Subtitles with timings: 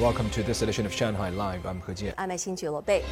[0.00, 1.66] Welcome to this edition of Shanghai Live.
[1.66, 2.14] I'm He Jian.
[2.16, 3.02] I'm Xin Bei.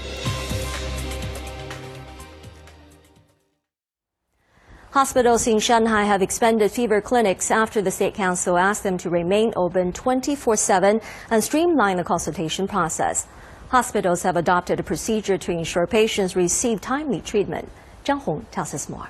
[4.92, 9.52] Hospitals in Shanghai have expanded fever clinics after the State Council asked them to remain
[9.56, 11.02] open 24-7
[11.32, 13.26] and streamline the consultation process.
[13.70, 17.68] Hospitals have adopted a procedure to ensure patients receive timely treatment.
[18.04, 19.08] Zhang Hong tells us more.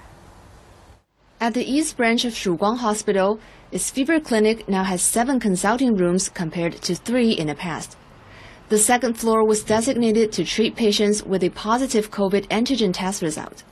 [1.39, 3.39] At the East Branch of Shuguang Hospital,
[3.71, 7.95] its fever clinic now has seven consulting rooms compared to three in the past.
[8.71, 13.65] The second floor was designated to treat patients with a positive COVID antigen test result.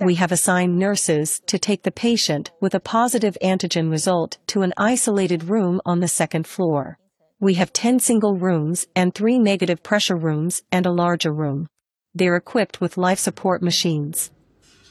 [0.00, 4.74] We have assigned nurses to take the patient with a positive antigen result to an
[4.76, 6.98] isolated room on the second floor.
[7.40, 11.66] We have 10 single rooms and three negative pressure rooms and a larger room.
[12.14, 14.30] They're equipped with life support machines.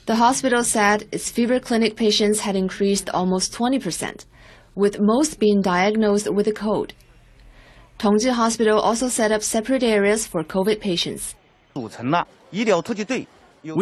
[0.09, 4.26] The hospital said its fever clinic patients had increased almost 20%,
[4.73, 6.94] with most being diagnosed with a cold.
[7.99, 11.35] Tongji Hospital also set up separate areas for COVID patients.
[11.76, 11.84] We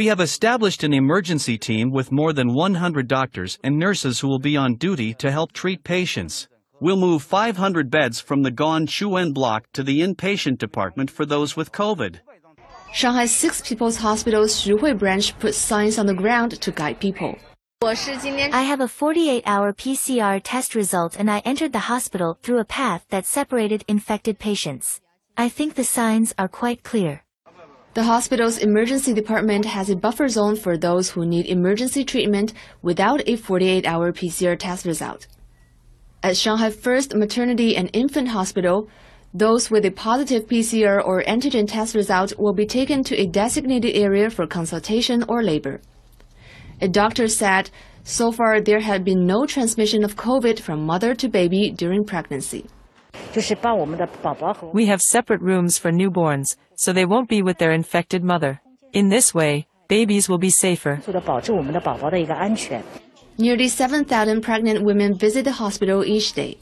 [0.07, 4.57] have established an emergency team with more than 100 doctors and nurses who will be
[4.57, 6.49] on duty to help treat patients.
[6.81, 11.55] We'll move 500 beds from the Gone Chuan block to the inpatient department for those
[11.55, 12.19] with COVID.
[12.93, 17.37] Shanghai's Six People's Hospital's Xuhui branch put signs on the ground to guide people.
[17.83, 22.65] I have a 48 hour PCR test result and I entered the hospital through a
[22.65, 24.99] path that separated infected patients.
[25.37, 27.23] I think the signs are quite clear.
[27.93, 33.21] The hospital's emergency department has a buffer zone for those who need emergency treatment without
[33.27, 35.27] a 48 hour PCR test result.
[36.23, 38.89] At Shanghai First Maternity and Infant Hospital,
[39.37, 43.95] those with a positive PCR or antigen test result will be taken to a designated
[43.95, 45.79] area for consultation or labor.
[46.81, 47.69] A doctor said
[48.03, 52.65] so far there had been no transmission of COVID from mother to baby during pregnancy.
[54.73, 58.61] We have separate rooms for newborns, so they won't be with their infected mother.
[58.93, 61.01] In this way, babies will be safer.
[63.37, 66.57] Nearly 7,000 pregnant women visit the hospital each day.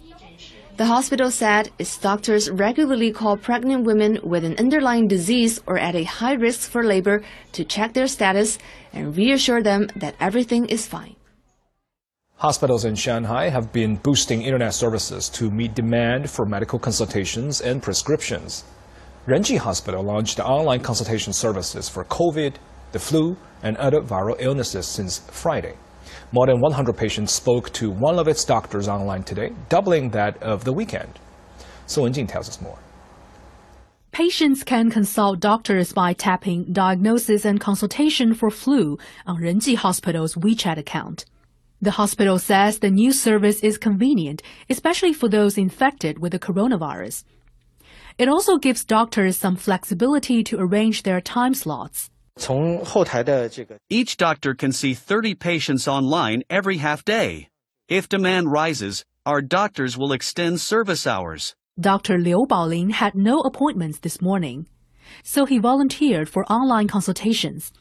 [0.78, 5.96] The hospital said its doctors regularly call pregnant women with an underlying disease or at
[5.96, 8.58] a high risk for labor to check their status
[8.92, 11.16] and reassure them that everything is fine.
[12.36, 17.82] Hospitals in Shanghai have been boosting internet services to meet demand for medical consultations and
[17.82, 18.66] prescriptions.
[19.28, 22.56] Renji Hospital launched online consultation services for COVID,
[22.92, 25.76] the flu, and other viral illnesses since Friday.
[26.32, 30.64] More than 100 patients spoke to one of its doctors online today, doubling that of
[30.64, 31.20] the weekend.
[31.88, 32.78] So Wenjing tells us more.
[34.12, 40.78] Patients can consult doctors by tapping diagnosis and consultation for flu on Renji Hospital's WeChat
[40.78, 41.26] account.
[41.82, 47.26] The hospital says the new service is convenient, especially for those infected with the coronavirus.
[48.18, 52.10] It also gives doctors some flexibility to arrange their time slots.
[53.90, 57.50] Each doctor can see 30 patients online every half day.
[57.88, 61.56] If demand rises, our doctors will extend service hours.
[61.80, 62.18] Dr.
[62.18, 64.68] Liu Baolin had no appointments this morning,
[65.24, 67.72] so he volunteered for online consultations.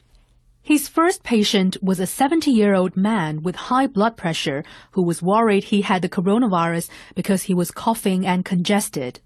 [0.61, 5.21] His first patient was a 70 year old man with high blood pressure who was
[5.21, 9.19] worried he had the coronavirus because he was coughing and congested.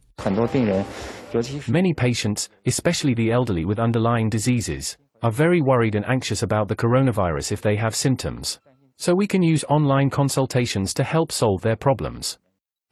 [1.68, 6.76] Many patients, especially the elderly with underlying diseases, are very worried and anxious about the
[6.76, 8.60] coronavirus if they have symptoms.
[8.98, 12.38] So we can use online consultations to help solve their problems.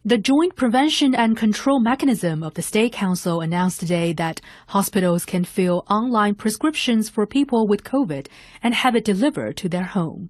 [0.05, 5.43] The Joint Prevention and Control Mechanism of the State Council announced today that hospitals can
[5.43, 8.27] fill online prescriptions for people with COVID
[8.63, 10.29] and have it delivered to their home.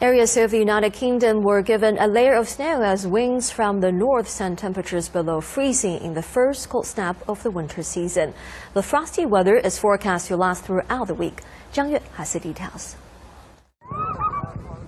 [0.00, 3.90] Areas of the United Kingdom were given a layer of snow as winds from the
[3.90, 8.32] north sent temperatures below freezing in the first cold snap of the winter season.
[8.74, 11.42] The frosty weather is forecast to last throughout the week.
[11.74, 12.94] Zhang Yue has the details.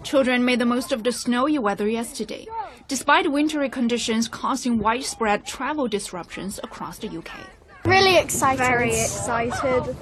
[0.05, 2.47] Children made the most of the snowy weather yesterday,
[2.87, 7.60] despite wintry conditions causing widespread travel disruptions across the UK.
[7.85, 8.59] Really excited.
[8.59, 9.97] Very excited.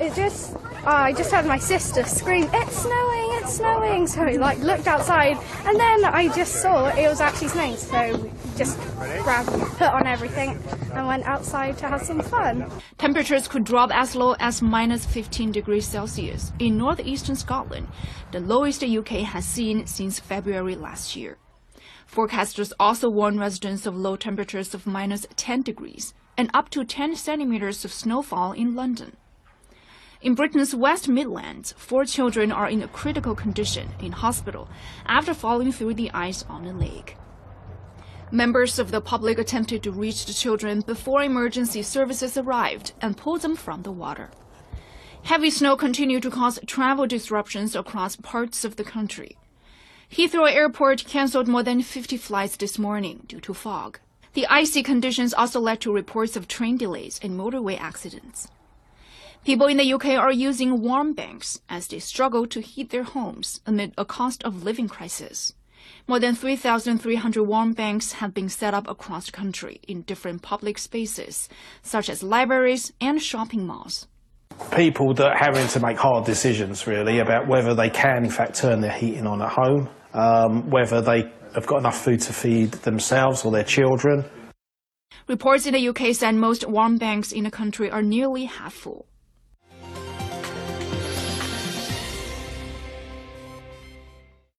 [0.00, 3.30] it just, oh, I just heard my sister scream, "It's snowing!
[3.40, 7.48] It's snowing!" So I like looked outside, and then I just saw it was actually
[7.48, 7.76] snowing.
[7.76, 8.78] So just
[9.22, 10.60] grabbed, put on everything,
[10.92, 12.70] and went outside to have some fun.
[12.98, 17.88] Temperatures could drop as low as minus 15 degrees Celsius in northeastern Scotland,
[18.32, 21.38] the lowest the UK has seen since February last year.
[22.12, 27.16] Forecasters also warn residents of low temperatures of minus 10 degrees and up to 10
[27.16, 29.16] centimeters of snowfall in London.
[30.20, 34.68] In Britain's West Midlands, four children are in a critical condition in hospital
[35.04, 37.16] after falling through the ice on a lake.
[38.30, 43.42] Members of the public attempted to reach the children before emergency services arrived and pulled
[43.42, 44.30] them from the water.
[45.24, 49.36] Heavy snow continued to cause travel disruptions across parts of the country.
[50.10, 54.00] Heathrow Airport canceled more than 50 flights this morning due to fog.
[54.34, 58.48] The icy conditions also led to reports of train delays and motorway accidents.
[59.44, 63.60] People in the UK are using warm banks as they struggle to heat their homes
[63.64, 65.54] amid a cost of living crisis.
[66.08, 70.78] More than 3,300 warm banks have been set up across the country in different public
[70.78, 71.48] spaces,
[71.82, 74.08] such as libraries and shopping malls.
[74.74, 78.56] People that are having to make hard decisions, really, about whether they can, in fact,
[78.56, 82.72] turn their heating on at home, um, whether they have got enough food to feed
[82.72, 84.24] themselves or their children.
[85.26, 89.06] Reports in the UK said most warm banks in the country are nearly half full.